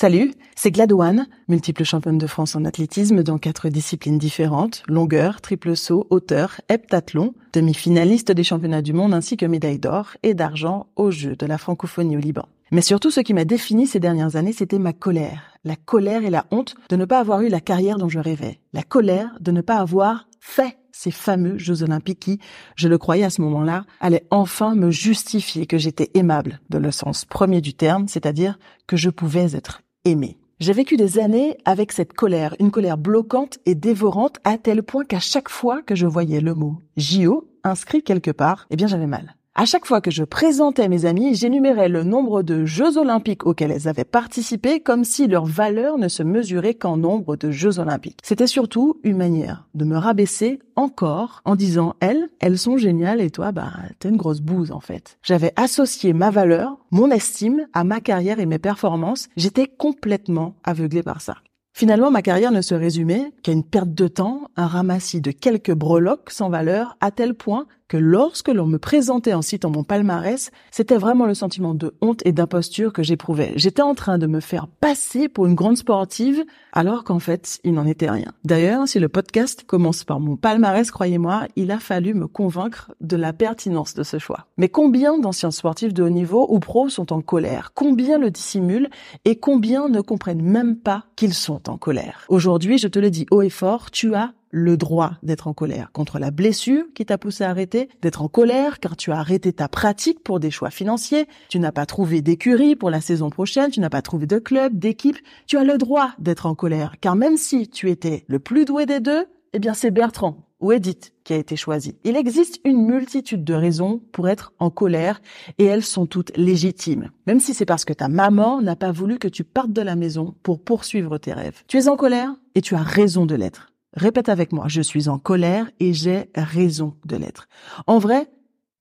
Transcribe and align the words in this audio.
Salut, 0.00 0.32
c'est 0.56 0.70
Gladouane, 0.70 1.26
multiple 1.46 1.84
championne 1.84 2.16
de 2.16 2.26
France 2.26 2.56
en 2.56 2.64
athlétisme 2.64 3.22
dans 3.22 3.36
quatre 3.36 3.68
disciplines 3.68 4.16
différentes, 4.16 4.82
longueur, 4.88 5.42
triple 5.42 5.76
saut, 5.76 6.06
hauteur, 6.08 6.58
heptathlon, 6.70 7.34
demi-finaliste 7.52 8.32
des 8.32 8.42
championnats 8.42 8.80
du 8.80 8.94
monde 8.94 9.12
ainsi 9.12 9.36
que 9.36 9.44
médaille 9.44 9.78
d'or 9.78 10.12
et 10.22 10.32
d'argent 10.32 10.86
aux 10.96 11.10
Jeux 11.10 11.36
de 11.36 11.44
la 11.44 11.58
francophonie 11.58 12.16
au 12.16 12.20
Liban. 12.20 12.48
Mais 12.70 12.80
surtout, 12.80 13.10
ce 13.10 13.20
qui 13.20 13.34
m'a 13.34 13.44
défini 13.44 13.86
ces 13.86 14.00
dernières 14.00 14.36
années, 14.36 14.54
c'était 14.54 14.78
ma 14.78 14.94
colère. 14.94 15.42
La 15.64 15.76
colère 15.76 16.24
et 16.24 16.30
la 16.30 16.46
honte 16.50 16.76
de 16.88 16.96
ne 16.96 17.04
pas 17.04 17.18
avoir 17.18 17.42
eu 17.42 17.50
la 17.50 17.60
carrière 17.60 17.98
dont 17.98 18.08
je 18.08 18.20
rêvais. 18.20 18.58
La 18.72 18.82
colère 18.82 19.36
de 19.40 19.50
ne 19.50 19.60
pas 19.60 19.76
avoir 19.76 20.28
fait 20.40 20.78
ces 20.92 21.10
fameux 21.10 21.58
Jeux 21.58 21.82
olympiques 21.82 22.20
qui, 22.20 22.38
je 22.74 22.88
le 22.88 22.96
croyais 22.96 23.24
à 23.24 23.30
ce 23.30 23.42
moment-là, 23.42 23.84
allaient 24.00 24.26
enfin 24.30 24.74
me 24.74 24.90
justifier 24.90 25.66
que 25.66 25.76
j'étais 25.76 26.10
aimable, 26.14 26.58
dans 26.70 26.80
le 26.80 26.90
sens 26.90 27.26
premier 27.26 27.60
du 27.60 27.74
terme, 27.74 28.08
c'est-à-dire 28.08 28.58
que 28.86 28.96
je 28.96 29.10
pouvais 29.10 29.54
être 29.54 29.82
aimée. 30.04 30.38
J'ai 30.58 30.72
vécu 30.72 30.96
des 30.96 31.18
années 31.18 31.56
avec 31.64 31.90
cette 31.90 32.12
colère, 32.12 32.54
une 32.60 32.70
colère 32.70 32.98
bloquante 32.98 33.58
et 33.64 33.74
dévorante 33.74 34.38
à 34.44 34.58
tel 34.58 34.82
point 34.82 35.04
qu'à 35.04 35.20
chaque 35.20 35.48
fois 35.48 35.82
que 35.82 35.94
je 35.94 36.06
voyais 36.06 36.40
le 36.40 36.54
mot 36.54 36.76
JO 36.96 37.48
inscrit 37.64 38.02
quelque 38.02 38.30
part, 38.30 38.66
eh 38.70 38.76
bien 38.76 38.86
j'avais 38.86 39.06
mal. 39.06 39.36
À 39.56 39.64
chaque 39.64 39.84
fois 39.84 40.00
que 40.00 40.12
je 40.12 40.22
présentais 40.22 40.88
mes 40.88 41.06
amis, 41.06 41.34
j'énumérais 41.34 41.88
le 41.88 42.04
nombre 42.04 42.44
de 42.44 42.64
Jeux 42.64 42.98
olympiques 42.98 43.46
auxquels 43.46 43.72
elles 43.72 43.88
avaient 43.88 44.04
participé 44.04 44.78
comme 44.78 45.02
si 45.02 45.26
leur 45.26 45.44
valeur 45.44 45.98
ne 45.98 46.06
se 46.06 46.22
mesurait 46.22 46.74
qu'en 46.74 46.96
nombre 46.96 47.36
de 47.36 47.50
Jeux 47.50 47.80
olympiques. 47.80 48.20
C'était 48.22 48.46
surtout 48.46 49.00
une 49.02 49.16
manière 49.16 49.66
de 49.74 49.84
me 49.84 49.96
rabaisser 49.96 50.60
encore 50.76 51.42
en 51.44 51.56
disant 51.56 51.96
elles, 51.98 52.28
elles 52.38 52.58
sont 52.58 52.76
géniales 52.76 53.20
et 53.20 53.30
toi, 53.30 53.50
bah, 53.50 53.72
t'es 53.98 54.08
une 54.08 54.16
grosse 54.16 54.40
bouse 54.40 54.70
en 54.70 54.80
fait. 54.80 55.18
J'avais 55.22 55.52
associé 55.56 56.12
ma 56.12 56.30
valeur, 56.30 56.78
mon 56.92 57.10
estime 57.10 57.66
à 57.72 57.82
ma 57.82 58.00
carrière 58.00 58.38
et 58.38 58.46
mes 58.46 58.60
performances. 58.60 59.28
J'étais 59.36 59.66
complètement 59.66 60.54
aveuglée 60.62 61.02
par 61.02 61.20
ça. 61.20 61.34
Finalement, 61.72 62.10
ma 62.10 62.22
carrière 62.22 62.52
ne 62.52 62.62
se 62.62 62.74
résumait 62.74 63.32
qu'à 63.42 63.52
une 63.52 63.64
perte 63.64 63.94
de 63.94 64.06
temps, 64.06 64.42
un 64.56 64.66
ramassis 64.66 65.20
de 65.20 65.30
quelques 65.30 65.72
breloques 65.72 66.30
sans 66.30 66.50
valeur, 66.50 66.96
à 67.00 67.10
tel 67.10 67.34
point 67.34 67.66
que 67.90 67.96
lorsque 67.96 68.48
l'on 68.48 68.66
me 68.66 68.78
présentait 68.78 69.34
en 69.34 69.42
citant 69.42 69.68
mon 69.68 69.82
palmarès, 69.82 70.52
c'était 70.70 70.96
vraiment 70.96 71.26
le 71.26 71.34
sentiment 71.34 71.74
de 71.74 71.92
honte 72.00 72.24
et 72.24 72.30
d'imposture 72.30 72.92
que 72.92 73.02
j'éprouvais. 73.02 73.52
J'étais 73.56 73.82
en 73.82 73.96
train 73.96 74.16
de 74.16 74.28
me 74.28 74.38
faire 74.38 74.68
passer 74.68 75.28
pour 75.28 75.46
une 75.46 75.56
grande 75.56 75.76
sportive, 75.76 76.44
alors 76.72 77.02
qu'en 77.02 77.18
fait, 77.18 77.58
il 77.64 77.74
n'en 77.74 77.84
était 77.84 78.08
rien. 78.08 78.30
D'ailleurs, 78.44 78.86
si 78.86 79.00
le 79.00 79.08
podcast 79.08 79.64
commence 79.66 80.04
par 80.04 80.20
mon 80.20 80.36
palmarès, 80.36 80.88
croyez-moi, 80.92 81.48
il 81.56 81.72
a 81.72 81.80
fallu 81.80 82.14
me 82.14 82.28
convaincre 82.28 82.92
de 83.00 83.16
la 83.16 83.32
pertinence 83.32 83.94
de 83.94 84.04
ce 84.04 84.20
choix. 84.20 84.46
Mais 84.56 84.68
combien 84.68 85.18
d'anciens 85.18 85.50
sportifs 85.50 85.92
de 85.92 86.04
haut 86.04 86.10
niveau 86.10 86.46
ou 86.48 86.60
pros 86.60 86.90
sont 86.90 87.12
en 87.12 87.20
colère? 87.20 87.72
Combien 87.74 88.18
le 88.18 88.30
dissimulent? 88.30 88.88
Et 89.24 89.40
combien 89.40 89.88
ne 89.88 90.00
comprennent 90.00 90.42
même 90.42 90.76
pas 90.76 91.06
qu'ils 91.16 91.34
sont 91.34 91.68
en 91.68 91.76
colère? 91.76 92.24
Aujourd'hui, 92.28 92.78
je 92.78 92.86
te 92.86 93.00
le 93.00 93.10
dis 93.10 93.26
haut 93.32 93.42
et 93.42 93.50
fort, 93.50 93.90
tu 93.90 94.14
as 94.14 94.32
le 94.50 94.76
droit 94.76 95.12
d'être 95.22 95.48
en 95.48 95.54
colère 95.54 95.90
contre 95.92 96.18
la 96.18 96.30
blessure 96.30 96.84
qui 96.94 97.06
t'a 97.06 97.18
poussé 97.18 97.44
à 97.44 97.50
arrêter, 97.50 97.88
d'être 98.02 98.22
en 98.22 98.28
colère 98.28 98.80
car 98.80 98.96
tu 98.96 99.12
as 99.12 99.18
arrêté 99.18 99.52
ta 99.52 99.68
pratique 99.68 100.22
pour 100.22 100.40
des 100.40 100.50
choix 100.50 100.70
financiers, 100.70 101.26
tu 101.48 101.58
n'as 101.58 101.72
pas 101.72 101.86
trouvé 101.86 102.20
d'écurie 102.22 102.76
pour 102.76 102.90
la 102.90 103.00
saison 103.00 103.30
prochaine, 103.30 103.70
tu 103.70 103.80
n'as 103.80 103.90
pas 103.90 104.02
trouvé 104.02 104.26
de 104.26 104.38
club, 104.38 104.78
d'équipe, 104.78 105.18
tu 105.46 105.56
as 105.56 105.64
le 105.64 105.78
droit 105.78 106.12
d'être 106.18 106.46
en 106.46 106.54
colère 106.54 106.94
car 107.00 107.16
même 107.16 107.36
si 107.36 107.68
tu 107.68 107.90
étais 107.90 108.24
le 108.26 108.38
plus 108.38 108.64
doué 108.64 108.86
des 108.86 109.00
deux, 109.00 109.26
eh 109.52 109.58
bien 109.58 109.74
c'est 109.74 109.90
Bertrand 109.90 110.46
ou 110.60 110.72
Edith 110.72 111.12
qui 111.24 111.32
a 111.32 111.36
été 111.36 111.56
choisi. 111.56 111.96
Il 112.04 112.16
existe 112.16 112.60
une 112.64 112.84
multitude 112.84 113.44
de 113.44 113.54
raisons 113.54 114.00
pour 114.12 114.28
être 114.28 114.52
en 114.58 114.70
colère 114.70 115.20
et 115.58 115.64
elles 115.64 115.82
sont 115.82 116.06
toutes 116.06 116.36
légitimes. 116.36 117.10
Même 117.26 117.40
si 117.40 117.54
c'est 117.54 117.64
parce 117.64 117.84
que 117.84 117.92
ta 117.92 118.08
maman 118.08 118.60
n'a 118.60 118.76
pas 118.76 118.92
voulu 118.92 119.18
que 119.18 119.28
tu 119.28 119.42
partes 119.42 119.72
de 119.72 119.82
la 119.82 119.96
maison 119.96 120.34
pour 120.42 120.60
poursuivre 120.60 121.18
tes 121.18 121.32
rêves. 121.32 121.62
Tu 121.66 121.78
es 121.78 121.88
en 121.88 121.96
colère 121.96 122.34
et 122.54 122.60
tu 122.60 122.74
as 122.74 122.82
raison 122.82 123.26
de 123.26 123.34
l'être. 123.34 123.69
Répète 123.94 124.28
avec 124.28 124.52
moi, 124.52 124.66
je 124.68 124.82
suis 124.82 125.08
en 125.08 125.18
colère 125.18 125.70
et 125.80 125.92
j'ai 125.92 126.30
raison 126.34 126.96
de 127.04 127.16
l'être. 127.16 127.48
En 127.86 127.98
vrai, 127.98 128.30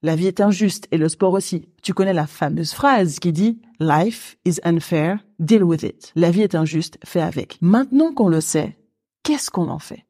la 0.02 0.16
vie 0.16 0.28
est 0.28 0.40
injuste 0.40 0.88
et 0.92 0.98
le 0.98 1.10
sport 1.10 1.34
aussi. 1.34 1.68
Tu 1.82 1.94
connais 1.94 2.14
la 2.14 2.28
fameuse 2.28 2.74
phrase 2.74 3.20
qui 3.20 3.34
dit 3.34 3.60
Life 3.80 4.38
is 4.46 4.60
unfair, 4.64 5.26
deal 5.40 5.64
with 5.64 5.84
it. 5.84 6.12
La 6.16 6.32
vie 6.32 6.42
est 6.42 6.56
injuste, 6.56 7.00
fais 7.04 7.22
avec. 7.22 7.58
Maintenant 7.62 8.14
qu'on 8.14 8.30
le 8.30 8.40
sait, 8.40 8.78
qu'est-ce 9.24 9.50
qu'on 9.50 9.70
en 9.70 9.80
fait? 9.80 10.06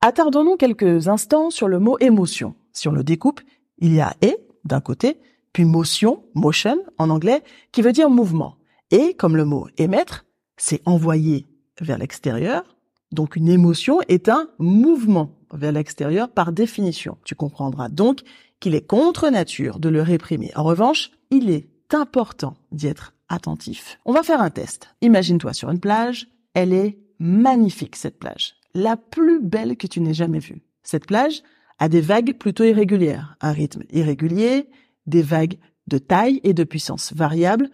Attardons-nous 0.00 0.56
quelques 0.56 1.08
instants 1.08 1.50
sur 1.50 1.68
le 1.68 1.78
mot 1.78 1.98
émotion. 2.00 2.54
Si 2.72 2.88
on 2.88 2.92
le 2.92 3.04
découpe, 3.04 3.40
il 3.78 3.94
y 3.94 4.00
a 4.00 4.16
et 4.22 4.36
d'un 4.64 4.80
côté, 4.80 5.20
puis 5.52 5.64
motion, 5.64 6.24
motion 6.34 6.78
en 6.98 7.10
anglais, 7.10 7.42
qui 7.70 7.82
veut 7.82 7.92
dire 7.92 8.10
mouvement. 8.10 8.56
Et 8.90 9.14
comme 9.14 9.36
le 9.36 9.44
mot 9.44 9.68
émettre, 9.76 10.24
c'est 10.56 10.80
envoyer 10.86 11.46
vers 11.80 11.98
l'extérieur, 11.98 12.71
donc 13.12 13.36
une 13.36 13.48
émotion 13.48 14.00
est 14.08 14.28
un 14.28 14.48
mouvement 14.58 15.36
vers 15.52 15.72
l'extérieur 15.72 16.28
par 16.28 16.52
définition. 16.52 17.18
Tu 17.24 17.34
comprendras 17.34 17.88
donc 17.88 18.20
qu'il 18.60 18.74
est 18.74 18.86
contre 18.86 19.28
nature 19.28 19.78
de 19.78 19.88
le 19.88 20.02
réprimer. 20.02 20.50
En 20.56 20.62
revanche, 20.62 21.10
il 21.30 21.50
est 21.50 21.68
important 21.92 22.54
d'y 22.70 22.86
être 22.86 23.12
attentif. 23.28 23.98
On 24.04 24.12
va 24.12 24.22
faire 24.22 24.40
un 24.40 24.50
test. 24.50 24.88
Imagine-toi 25.02 25.52
sur 25.52 25.70
une 25.70 25.80
plage. 25.80 26.28
Elle 26.54 26.72
est 26.72 26.98
magnifique, 27.18 27.96
cette 27.96 28.18
plage. 28.18 28.54
La 28.74 28.96
plus 28.96 29.40
belle 29.40 29.76
que 29.76 29.86
tu 29.86 30.00
n'aies 30.00 30.14
jamais 30.14 30.38
vue. 30.38 30.62
Cette 30.82 31.06
plage 31.06 31.42
a 31.78 31.88
des 31.88 32.00
vagues 32.00 32.34
plutôt 32.38 32.64
irrégulières, 32.64 33.36
un 33.40 33.52
rythme 33.52 33.82
irrégulier, 33.90 34.68
des 35.06 35.22
vagues 35.22 35.58
de 35.88 35.98
taille 35.98 36.40
et 36.44 36.54
de 36.54 36.64
puissance 36.64 37.12
variables 37.12 37.70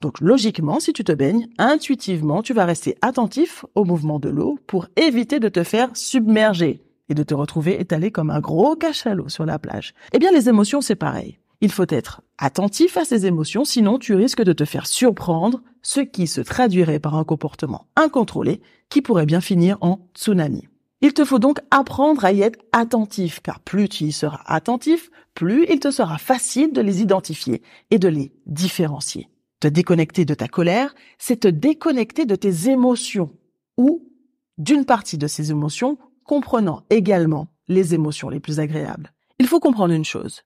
donc 0.00 0.20
logiquement, 0.20 0.80
si 0.80 0.92
tu 0.92 1.04
te 1.04 1.12
baignes, 1.12 1.48
intuitivement, 1.58 2.42
tu 2.42 2.54
vas 2.54 2.64
rester 2.64 2.96
attentif 3.02 3.66
au 3.74 3.84
mouvement 3.84 4.18
de 4.18 4.30
l'eau 4.30 4.58
pour 4.66 4.86
éviter 4.96 5.40
de 5.40 5.48
te 5.48 5.62
faire 5.62 5.90
submerger 5.94 6.82
et 7.10 7.14
de 7.14 7.22
te 7.22 7.34
retrouver 7.34 7.80
étalé 7.80 8.10
comme 8.10 8.30
un 8.30 8.40
gros 8.40 8.76
cachalot 8.76 9.28
sur 9.28 9.44
la 9.44 9.58
plage. 9.58 9.92
Eh 10.12 10.18
bien, 10.18 10.32
les 10.32 10.48
émotions, 10.48 10.80
c'est 10.80 10.94
pareil. 10.94 11.38
Il 11.60 11.70
faut 11.70 11.86
être 11.88 12.22
attentif 12.38 12.96
à 12.96 13.04
ces 13.04 13.26
émotions, 13.26 13.66
sinon 13.66 13.98
tu 13.98 14.14
risques 14.14 14.42
de 14.42 14.54
te 14.54 14.64
faire 14.64 14.86
surprendre, 14.86 15.60
ce 15.82 16.00
qui 16.00 16.26
se 16.26 16.40
traduirait 16.40 17.00
par 17.00 17.16
un 17.16 17.24
comportement 17.24 17.86
incontrôlé 17.96 18.62
qui 18.88 19.02
pourrait 19.02 19.26
bien 19.26 19.42
finir 19.42 19.76
en 19.82 19.98
tsunami. 20.14 20.68
Il 21.02 21.12
te 21.12 21.24
faut 21.24 21.38
donc 21.38 21.60
apprendre 21.70 22.24
à 22.24 22.32
y 22.32 22.40
être 22.40 22.58
attentif, 22.72 23.40
car 23.40 23.60
plus 23.60 23.88
tu 23.88 24.04
y 24.04 24.12
seras 24.12 24.40
attentif, 24.46 25.10
plus 25.34 25.66
il 25.68 25.80
te 25.80 25.90
sera 25.90 26.16
facile 26.16 26.72
de 26.72 26.80
les 26.80 27.02
identifier 27.02 27.62
et 27.90 27.98
de 27.98 28.08
les 28.08 28.32
différencier. 28.46 29.28
Te 29.60 29.68
déconnecter 29.68 30.24
de 30.24 30.32
ta 30.32 30.48
colère, 30.48 30.94
c'est 31.18 31.40
te 31.40 31.48
déconnecter 31.48 32.24
de 32.24 32.34
tes 32.34 32.70
émotions 32.70 33.30
ou 33.76 34.08
d'une 34.56 34.86
partie 34.86 35.18
de 35.18 35.26
ces 35.26 35.50
émotions, 35.50 35.98
comprenant 36.24 36.84
également 36.88 37.48
les 37.68 37.94
émotions 37.94 38.30
les 38.30 38.40
plus 38.40 38.58
agréables. 38.58 39.12
Il 39.38 39.46
faut 39.46 39.60
comprendre 39.60 39.92
une 39.92 40.04
chose. 40.04 40.42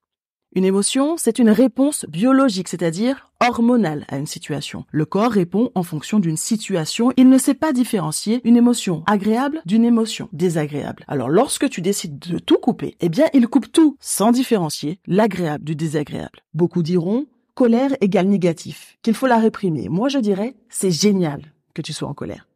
Une 0.53 0.63
émotion, 0.63 1.15
c'est 1.17 1.39
une 1.39 1.49
réponse 1.49 2.05
biologique, 2.09 2.69
c'est-à-dire 2.69 3.29
hormonale 3.41 4.05
à 4.07 4.17
une 4.17 4.25
situation. 4.25 4.85
Le 4.91 5.05
corps 5.05 5.31
répond 5.31 5.69
en 5.75 5.83
fonction 5.83 6.19
d'une 6.19 6.37
situation. 6.37 7.11
Il 7.17 7.29
ne 7.29 7.37
sait 7.37 7.53
pas 7.53 7.73
différencier 7.73 8.41
une 8.45 8.55
émotion 8.55 9.03
agréable 9.05 9.61
d'une 9.65 9.83
émotion 9.83 10.29
désagréable. 10.31 11.03
Alors 11.07 11.29
lorsque 11.29 11.69
tu 11.69 11.81
décides 11.81 12.19
de 12.19 12.39
tout 12.39 12.57
couper, 12.57 12.95
eh 13.01 13.09
bien 13.09 13.27
il 13.33 13.47
coupe 13.47 13.71
tout 13.71 13.97
sans 13.99 14.31
différencier 14.31 14.99
l'agréable 15.07 15.65
du 15.65 15.75
désagréable. 15.75 16.39
Beaucoup 16.53 16.83
diront 16.83 17.25
colère 17.55 17.95
égale 18.01 18.27
négatif, 18.27 18.97
qu'il 19.01 19.15
faut 19.15 19.27
la 19.27 19.39
réprimer. 19.39 19.89
Moi, 19.89 20.09
je 20.09 20.19
dirais, 20.19 20.55
c'est 20.69 20.91
génial 20.91 21.41
que 21.73 21.81
tu 21.81 21.93
sois 21.93 22.09
en 22.09 22.13
colère. 22.13 22.47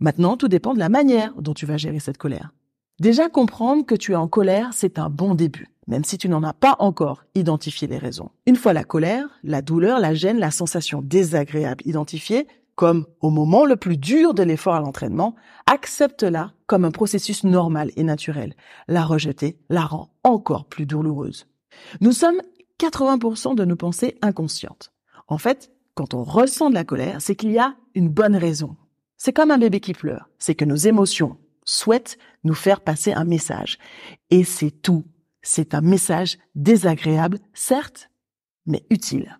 Maintenant, 0.00 0.36
tout 0.36 0.48
dépend 0.48 0.74
de 0.74 0.78
la 0.78 0.88
manière 0.88 1.34
dont 1.34 1.54
tu 1.54 1.66
vas 1.66 1.76
gérer 1.76 2.00
cette 2.00 2.18
colère. 2.18 2.52
Déjà, 2.98 3.28
comprendre 3.28 3.84
que 3.84 3.94
tu 3.94 4.12
es 4.12 4.16
en 4.16 4.28
colère, 4.28 4.70
c'est 4.72 4.98
un 4.98 5.10
bon 5.10 5.34
début, 5.34 5.68
même 5.86 6.04
si 6.04 6.16
tu 6.16 6.30
n'en 6.30 6.42
as 6.42 6.54
pas 6.54 6.76
encore 6.78 7.24
identifié 7.34 7.86
les 7.86 7.98
raisons. 7.98 8.30
Une 8.46 8.56
fois 8.56 8.72
la 8.72 8.84
colère, 8.84 9.28
la 9.44 9.60
douleur, 9.60 10.00
la 10.00 10.14
gêne, 10.14 10.38
la 10.38 10.50
sensation 10.50 11.02
désagréable 11.02 11.86
identifiée, 11.86 12.46
comme 12.74 13.06
au 13.20 13.30
moment 13.30 13.66
le 13.66 13.76
plus 13.76 13.98
dur 13.98 14.32
de 14.32 14.42
l'effort 14.42 14.74
à 14.74 14.80
l'entraînement, 14.80 15.34
accepte-la 15.66 16.52
comme 16.66 16.84
un 16.84 16.90
processus 16.90 17.44
normal 17.44 17.90
et 17.96 18.02
naturel. 18.02 18.54
La 18.88 19.04
rejeter 19.04 19.58
la 19.68 19.84
rend 19.84 20.10
encore 20.24 20.64
plus 20.64 20.86
douloureuse. 20.86 21.46
Nous 22.00 22.12
sommes 22.12 22.40
80% 22.80 23.54
de 23.54 23.64
nos 23.64 23.76
pensées 23.76 24.16
inconscientes. 24.22 24.92
En 25.28 25.38
fait, 25.38 25.72
quand 25.94 26.14
on 26.14 26.22
ressent 26.22 26.70
de 26.70 26.74
la 26.74 26.84
colère, 26.84 27.20
c'est 27.20 27.36
qu'il 27.36 27.52
y 27.52 27.58
a 27.58 27.76
une 27.94 28.08
bonne 28.08 28.36
raison. 28.36 28.76
C'est 29.16 29.32
comme 29.32 29.50
un 29.50 29.58
bébé 29.58 29.80
qui 29.80 29.94
pleure. 29.94 30.28
C'est 30.38 30.54
que 30.54 30.64
nos 30.64 30.76
émotions 30.76 31.38
souhaitent 31.64 32.18
nous 32.44 32.54
faire 32.54 32.80
passer 32.80 33.12
un 33.12 33.24
message. 33.24 33.78
Et 34.30 34.44
c'est 34.44 34.70
tout. 34.70 35.04
C'est 35.42 35.74
un 35.74 35.80
message 35.80 36.38
désagréable, 36.54 37.38
certes, 37.54 38.10
mais 38.66 38.84
utile. 38.90 39.38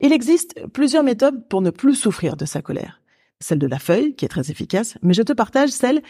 Il 0.00 0.12
existe 0.12 0.66
plusieurs 0.68 1.04
méthodes 1.04 1.46
pour 1.48 1.60
ne 1.60 1.70
plus 1.70 1.94
souffrir 1.94 2.36
de 2.36 2.46
sa 2.46 2.62
colère. 2.62 3.00
Celle 3.38 3.58
de 3.58 3.66
la 3.66 3.78
feuille, 3.78 4.14
qui 4.16 4.24
est 4.24 4.28
très 4.28 4.50
efficace, 4.50 4.98
mais 5.02 5.14
je 5.14 5.22
te 5.22 5.32
partage 5.32 5.70
celle 5.70 6.02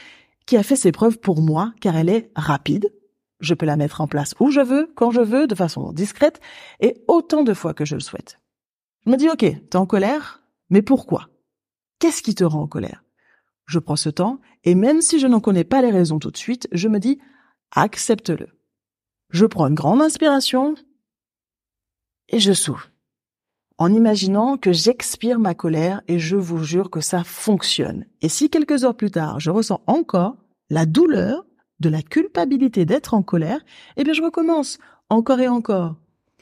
qui 0.47 0.57
a 0.57 0.63
fait 0.63 0.77
ses 0.77 0.93
preuves 0.93 1.19
pour 1.19 1.43
moi, 1.43 1.73
car 1.81 1.97
elle 1.97 2.09
est 2.09 2.31
rapide, 2.35 2.93
je 3.41 3.55
peux 3.55 3.67
la 3.67 3.77
mettre 3.77 4.01
en 4.01 4.07
place 4.07 4.35
où 4.41 4.51
je 4.51 4.61
veux, 4.61 4.93
quand 4.95 5.11
je 5.11 5.21
veux, 5.21 5.47
de 5.47 5.55
façon 5.55 5.93
discrète 5.93 6.41
et 6.81 7.03
autant 7.09 7.43
de 7.43 7.55
fois 7.55 7.75
que 7.75 7.85
je 7.85 7.95
le 7.95 8.01
souhaite. 8.01 8.39
Je 9.07 9.11
me 9.11 9.17
dis, 9.17 9.29
OK, 9.29 9.39
t'es 9.39 9.77
en 9.77 9.87
colère, 9.87 10.43
mais 10.69 10.83
pourquoi? 10.83 11.29
Qu'est-ce 11.99 12.23
qui 12.23 12.35
te 12.35 12.45
rend 12.45 12.63
en 12.63 12.67
colère? 12.67 13.05
Je 13.67 13.79
prends 13.79 13.97
ce 13.97 14.11
temps 14.11 14.41
et 14.65 14.75
même 14.75 15.01
si 15.01 15.19
je 15.19 15.27
n'en 15.27 15.41
connais 15.41 15.65
pas 15.65 15.83
les 15.83 15.91
raisons 15.91 16.19
tout 16.19 16.31
de 16.31 16.37
suite, 16.37 16.69
je 16.73 16.89
me 16.89 16.99
dis 16.99 17.19
accepte-le. 17.73 18.49
Je 19.31 19.47
prends 19.47 19.69
une 19.69 19.75
grande 19.75 20.03
inspiration 20.03 20.75
et 22.29 22.41
je 22.41 22.53
souffle 22.53 22.91
en 23.81 23.95
imaginant 23.95 24.59
que 24.59 24.73
j'expire 24.73 25.39
ma 25.39 25.55
colère 25.55 26.03
et 26.07 26.19
je 26.19 26.37
vous 26.37 26.63
jure 26.63 26.91
que 26.91 27.01
ça 27.01 27.25
fonctionne. 27.25 28.05
Et 28.21 28.29
si 28.29 28.51
quelques 28.51 28.85
heures 28.85 28.97
plus 28.97 29.11
tard, 29.11 29.41
je 29.41 29.51
ressens 29.51 29.81
encore 29.87 30.37
la 30.69 30.85
douleur 30.85 31.47
de 31.81 31.89
la 31.89 32.03
culpabilité 32.03 32.85
d'être 32.85 33.15
en 33.15 33.23
colère, 33.23 33.65
eh 33.97 34.05
bien 34.05 34.13
je 34.13 34.23
recommence 34.23 34.79
encore 35.09 35.41
et 35.41 35.49
encore. 35.49 35.97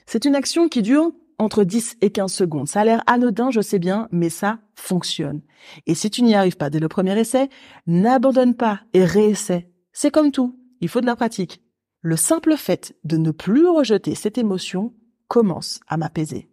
C'est 0.07 0.25
une 0.25 0.35
action 0.35 0.69
qui 0.69 0.83
dure 0.83 1.13
entre 1.39 1.65
10 1.65 1.99
et 2.01 2.11
15 2.11 2.33
secondes. 2.33 2.69
Ça 2.69 2.81
a 2.81 2.85
l'air 2.85 3.03
anodin, 3.07 3.51
je 3.51 3.61
sais 3.61 3.79
bien, 3.79 4.09
mais 4.11 4.29
ça 4.29 4.59
fonctionne. 4.75 5.41
Et 5.87 5.95
si 5.95 6.11
tu 6.11 6.23
n'y 6.23 6.35
arrives 6.35 6.57
pas 6.57 6.71
dès 6.71 6.81
le 6.81 6.89
premier 6.89 7.19
essai, 7.19 7.49
n'abandonne 7.87 8.55
pas 8.55 8.81
et 8.93 9.05
réessaie. 9.05 9.71
C'est 9.93 10.11
comme 10.11 10.33
tout, 10.33 10.59
il 10.81 10.89
faut 10.89 11.01
de 11.01 11.07
la 11.07 11.17
pratique. 11.17 11.63
Le 12.01 12.17
simple 12.17 12.57
fait 12.57 12.97
de 13.05 13.17
ne 13.17 13.31
plus 13.31 13.67
rejeter 13.67 14.15
cette 14.15 14.39
émotion 14.39 14.95
commence 15.29 15.81
à 15.89 15.97
m'apaiser. 15.97 16.49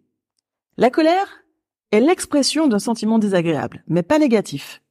La 0.76 0.90
colère 0.90 1.44
est 1.92 2.00
l'expression 2.00 2.66
d'un 2.66 2.78
sentiment 2.78 3.18
désagréable, 3.18 3.84
mais 3.86 4.02
pas 4.02 4.18
négatif. 4.18 4.82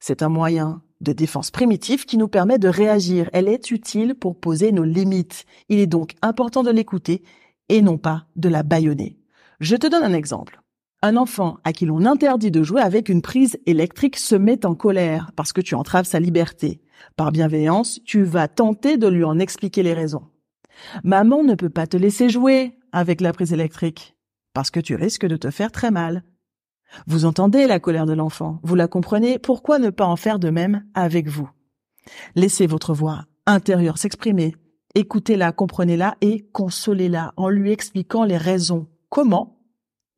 C'est 0.00 0.22
un 0.22 0.28
moyen 0.28 0.82
de 1.02 1.12
défense 1.12 1.50
primitif 1.50 2.06
qui 2.06 2.16
nous 2.16 2.28
permet 2.28 2.58
de 2.58 2.68
réagir. 2.68 3.28
Elle 3.32 3.48
est 3.48 3.70
utile 3.70 4.14
pour 4.14 4.38
poser 4.38 4.72
nos 4.72 4.84
limites. 4.84 5.44
Il 5.68 5.78
est 5.78 5.86
donc 5.86 6.14
important 6.22 6.62
de 6.62 6.70
l'écouter 6.70 7.22
et 7.68 7.82
non 7.82 7.98
pas 7.98 8.26
de 8.36 8.48
la 8.48 8.62
bâillonner. 8.62 9.18
Je 9.60 9.76
te 9.76 9.86
donne 9.86 10.04
un 10.04 10.14
exemple. 10.14 10.60
Un 11.02 11.16
enfant 11.16 11.58
à 11.64 11.72
qui 11.72 11.84
l'on 11.84 12.06
interdit 12.06 12.52
de 12.52 12.62
jouer 12.62 12.80
avec 12.80 13.08
une 13.08 13.22
prise 13.22 13.58
électrique 13.66 14.16
se 14.16 14.36
met 14.36 14.64
en 14.64 14.74
colère 14.74 15.32
parce 15.34 15.52
que 15.52 15.60
tu 15.60 15.74
entraves 15.74 16.06
sa 16.06 16.20
liberté. 16.20 16.80
Par 17.16 17.32
bienveillance, 17.32 18.00
tu 18.04 18.22
vas 18.22 18.46
tenter 18.46 18.96
de 18.96 19.08
lui 19.08 19.24
en 19.24 19.40
expliquer 19.40 19.82
les 19.82 19.94
raisons. 19.94 20.28
Maman 21.02 21.42
ne 21.42 21.54
peut 21.54 21.70
pas 21.70 21.86
te 21.86 21.96
laisser 21.96 22.28
jouer 22.28 22.78
avec 22.92 23.20
la 23.20 23.32
prise 23.32 23.52
électrique 23.52 24.16
parce 24.54 24.70
que 24.70 24.80
tu 24.80 24.94
risques 24.94 25.26
de 25.26 25.36
te 25.36 25.50
faire 25.50 25.72
très 25.72 25.90
mal. 25.90 26.22
Vous 27.06 27.24
entendez 27.24 27.66
la 27.66 27.80
colère 27.80 28.06
de 28.06 28.12
l'enfant, 28.12 28.60
vous 28.62 28.74
la 28.74 28.88
comprenez, 28.88 29.38
pourquoi 29.38 29.78
ne 29.78 29.90
pas 29.90 30.06
en 30.06 30.16
faire 30.16 30.38
de 30.38 30.50
même 30.50 30.84
avec 30.94 31.28
vous? 31.28 31.48
Laissez 32.34 32.66
votre 32.66 32.94
voix 32.94 33.24
intérieure 33.46 33.98
s'exprimer, 33.98 34.54
écoutez-la, 34.94 35.52
comprenez-la 35.52 36.16
et 36.20 36.48
consolez-la 36.52 37.32
en 37.36 37.48
lui 37.48 37.72
expliquant 37.72 38.24
les 38.24 38.36
raisons. 38.36 38.86
Comment? 39.08 39.58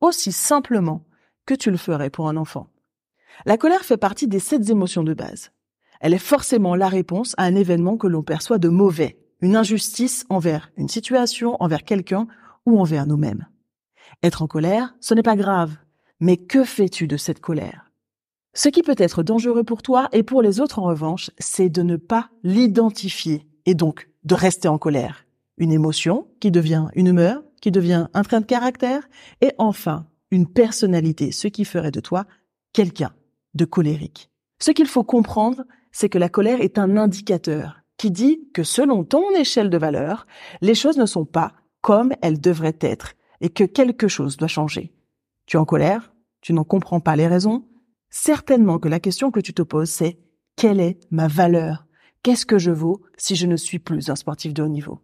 Aussi 0.01 0.31
simplement 0.31 1.05
que 1.45 1.53
tu 1.53 1.71
le 1.71 1.77
ferais 1.77 2.09
pour 2.09 2.29
un 2.29 2.37
enfant. 2.37 2.67
La 3.45 3.57
colère 3.57 3.83
fait 3.83 3.97
partie 3.97 4.27
des 4.27 4.39
sept 4.39 4.69
émotions 4.69 5.03
de 5.03 5.13
base. 5.13 5.51
Elle 6.01 6.13
est 6.13 6.19
forcément 6.19 6.75
la 6.75 6.87
réponse 6.87 7.33
à 7.37 7.43
un 7.43 7.55
événement 7.55 7.97
que 7.97 8.07
l'on 8.07 8.23
perçoit 8.23 8.57
de 8.57 8.69
mauvais, 8.69 9.17
une 9.41 9.55
injustice 9.55 10.25
envers 10.29 10.71
une 10.77 10.87
situation, 10.87 11.57
envers 11.61 11.83
quelqu'un 11.83 12.27
ou 12.65 12.79
envers 12.79 13.07
nous-mêmes. 13.07 13.47
Être 14.23 14.41
en 14.41 14.47
colère, 14.47 14.95
ce 14.99 15.13
n'est 15.13 15.23
pas 15.23 15.35
grave. 15.35 15.75
Mais 16.19 16.37
que 16.37 16.63
fais-tu 16.63 17.07
de 17.07 17.17
cette 17.17 17.41
colère? 17.41 17.91
Ce 18.53 18.69
qui 18.69 18.83
peut 18.83 18.95
être 18.97 19.21
dangereux 19.21 19.65
pour 19.65 19.81
toi 19.81 20.07
et 20.13 20.23
pour 20.23 20.41
les 20.41 20.61
autres 20.61 20.79
en 20.79 20.83
revanche, 20.83 21.29
c'est 21.39 21.69
de 21.69 21.81
ne 21.81 21.97
pas 21.97 22.29
l'identifier 22.43 23.45
et 23.65 23.75
donc 23.75 24.09
de 24.23 24.33
rester 24.33 24.69
en 24.69 24.77
colère. 24.77 25.25
Une 25.57 25.73
émotion 25.73 26.27
qui 26.39 26.51
devient 26.51 26.87
une 26.95 27.07
humeur, 27.07 27.43
qui 27.61 27.71
devient 27.71 28.07
un 28.13 28.23
train 28.23 28.39
de 28.39 28.45
caractère 28.45 29.09
et 29.41 29.51
enfin 29.57 30.07
une 30.31 30.47
personnalité, 30.47 31.31
ce 31.31 31.49
qui 31.49 31.65
ferait 31.65 31.91
de 31.91 31.99
toi 31.99 32.25
quelqu'un 32.71 33.13
de 33.53 33.65
colérique. 33.65 34.29
Ce 34.59 34.71
qu'il 34.71 34.87
faut 34.87 35.03
comprendre, 35.03 35.63
c'est 35.91 36.09
que 36.09 36.17
la 36.17 36.29
colère 36.29 36.61
est 36.61 36.77
un 36.77 36.95
indicateur 36.95 37.81
qui 37.97 38.11
dit 38.11 38.39
que 38.53 38.63
selon 38.63 39.03
ton 39.03 39.31
échelle 39.35 39.69
de 39.69 39.77
valeur, 39.77 40.27
les 40.61 40.75
choses 40.75 40.97
ne 40.97 41.05
sont 41.05 41.25
pas 41.25 41.53
comme 41.81 42.13
elles 42.21 42.39
devraient 42.39 42.77
être 42.81 43.13
et 43.41 43.49
que 43.49 43.63
quelque 43.63 44.07
chose 44.07 44.37
doit 44.37 44.47
changer. 44.47 44.93
Tu 45.45 45.57
es 45.57 45.59
en 45.59 45.65
colère, 45.65 46.13
tu 46.41 46.53
n'en 46.53 46.63
comprends 46.63 46.99
pas 46.99 47.15
les 47.15 47.27
raisons, 47.27 47.67
certainement 48.09 48.79
que 48.79 48.89
la 48.89 48.99
question 48.99 49.31
que 49.31 49.39
tu 49.39 49.53
te 49.53 49.61
poses 49.61 49.89
c'est 49.89 50.19
quelle 50.55 50.79
est 50.79 50.99
ma 51.11 51.27
valeur? 51.27 51.85
Qu'est-ce 52.23 52.45
que 52.45 52.57
je 52.57 52.71
vaux 52.71 53.01
si 53.17 53.35
je 53.35 53.45
ne 53.45 53.57
suis 53.57 53.79
plus 53.79 54.09
un 54.09 54.15
sportif 54.15 54.53
de 54.53 54.63
haut 54.63 54.69
niveau? 54.69 55.01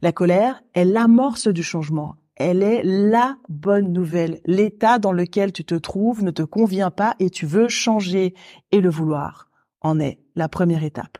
La 0.00 0.12
colère 0.12 0.62
est 0.74 0.84
l'amorce 0.84 1.48
du 1.48 1.62
changement. 1.62 2.16
Elle 2.36 2.62
est 2.62 2.82
la 2.84 3.36
bonne 3.48 3.92
nouvelle. 3.92 4.40
L'état 4.46 4.98
dans 4.98 5.12
lequel 5.12 5.52
tu 5.52 5.64
te 5.64 5.74
trouves 5.74 6.22
ne 6.22 6.30
te 6.30 6.42
convient 6.42 6.90
pas 6.90 7.14
et 7.18 7.30
tu 7.30 7.46
veux 7.46 7.68
changer. 7.68 8.34
Et 8.70 8.80
le 8.80 8.88
vouloir 8.88 9.50
en 9.80 10.00
est 10.00 10.20
la 10.34 10.48
première 10.48 10.84
étape. 10.84 11.18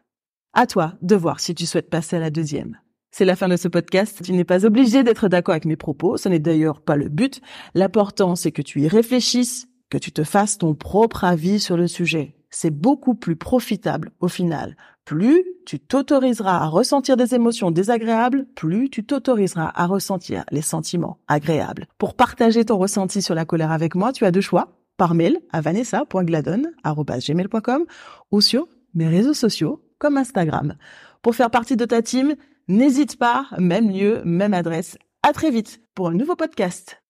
À 0.55 0.67
toi 0.67 0.95
de 1.03 1.17
voir 1.17 1.41
si 1.41 1.55
tu 1.55 1.67
souhaites 1.67 1.91
passer 1.91 2.17
à 2.17 2.21
la 2.21 2.31
deuxième. 2.31 2.79
C'est 3.13 3.25
la 3.27 3.37
fin 3.37 3.49
de 3.49 3.57
ce 3.57 3.69
podcast. 3.69 4.23
Tu 4.25 4.33
n'es 4.33 4.45
pas 4.45 4.65
obligé 4.65 5.03
d'être 5.03 5.29
d'accord 5.29 5.53
avec 5.53 5.67
mes 5.67 5.77
propos. 5.77 6.17
Ce 6.17 6.31
n'est 6.31 6.39
d'ailleurs 6.39 6.81
pas 6.81 6.97
le 6.97 7.11
but. 7.11 7.43
L'important, 7.75 8.37
c'est 8.37 8.53
que 8.53 8.63
tu 8.63 8.81
y 8.81 8.89
réfléchisses, 8.89 9.69
que 9.91 9.99
tu 9.99 10.13
te 10.13 10.25
fasses 10.25 10.57
ton 10.57 10.75
propre 10.75 11.25
avis 11.25 11.61
sur 11.61 11.77
le 11.77 11.89
sujet. 11.89 12.35
C'est 12.49 12.71
beaucoup 12.71 13.15
plus 13.15 13.37
profitable 13.37 14.13
au 14.21 14.29
final. 14.29 14.79
Plus 15.05 15.45
tu 15.67 15.79
t'autoriseras 15.79 16.57
à 16.57 16.69
ressentir 16.69 17.19
des 17.19 17.35
émotions 17.35 17.71
désagréables, 17.71 18.47
plus 18.55 18.89
tu 18.89 19.05
t'autoriseras 19.05 19.71
à 19.75 19.87
ressentir 19.87 20.47
les 20.51 20.63
sentiments 20.63 21.19
agréables. 21.29 21.89
Pour 21.99 22.15
partager 22.15 22.65
ton 22.65 22.79
ressenti 22.79 23.21
sur 23.21 23.35
la 23.35 23.45
colère 23.45 23.73
avec 23.73 23.95
moi, 23.95 24.13
tu 24.13 24.25
as 24.25 24.31
deux 24.31 24.41
choix. 24.41 24.79
Par 24.97 25.15
mail 25.15 25.39
à 25.51 25.61
vanessa.gladon.gmail.com 25.61 27.85
ou 28.31 28.41
sur 28.41 28.69
mes 28.95 29.09
réseaux 29.09 29.35
sociaux 29.35 29.83
comme 29.99 30.17
Instagram. 30.17 30.77
Pour 31.21 31.35
faire 31.35 31.51
partie 31.51 31.77
de 31.77 31.85
ta 31.85 32.01
team, 32.03 32.37
N'hésite 32.69 33.19
pas, 33.19 33.47
même 33.59 33.91
lieu, 33.91 34.23
même 34.25 34.55
adresse. 34.55 34.97
À 35.23 35.33
très 35.33 35.51
vite 35.51 35.81
pour 35.95 36.09
un 36.09 36.15
nouveau 36.15 36.37
podcast. 36.37 36.99